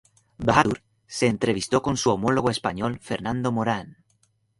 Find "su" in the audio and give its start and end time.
1.95-2.09